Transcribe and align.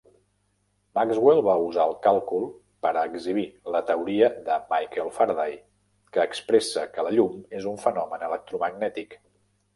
Maxwell 0.99 1.41
va 1.47 1.57
usar 1.65 1.83
el 1.89 1.91
càlcul 2.05 2.47
per 2.85 2.93
a 2.93 3.03
exhibir 3.09 3.43
la 3.75 3.83
teoria 3.91 4.31
de 4.49 4.57
Michael 4.73 5.13
Faraday, 5.19 5.55
que 6.17 6.27
expressa 6.33 6.89
que 6.97 7.07
la 7.11 7.15
llum 7.19 7.39
és 7.61 7.71
un 7.75 7.81
fenomen 7.87 8.27
electromagnètic. 8.33 9.17